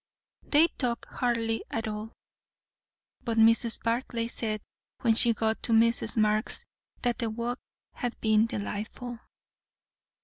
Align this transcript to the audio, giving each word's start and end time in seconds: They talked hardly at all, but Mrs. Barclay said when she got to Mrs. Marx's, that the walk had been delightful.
They 0.41 0.65
talked 0.79 1.05
hardly 1.05 1.63
at 1.69 1.87
all, 1.87 2.13
but 3.23 3.37
Mrs. 3.37 3.83
Barclay 3.83 4.29
said 4.29 4.59
when 5.01 5.13
she 5.13 5.31
got 5.31 5.61
to 5.61 5.73
Mrs. 5.73 6.17
Marx's, 6.17 6.65
that 7.03 7.19
the 7.19 7.29
walk 7.29 7.59
had 7.93 8.19
been 8.19 8.47
delightful. 8.47 9.19